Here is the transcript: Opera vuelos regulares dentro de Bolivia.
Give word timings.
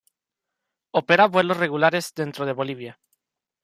Opera 1.01 1.27
vuelos 1.27 1.57
regulares 1.57 2.11
dentro 2.15 2.43
de 2.47 2.53
Bolivia. 2.59 2.99